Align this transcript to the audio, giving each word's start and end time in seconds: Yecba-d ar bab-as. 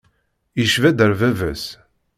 Yecba-d 0.59 0.99
ar 1.05 1.13
bab-as. 1.19 1.63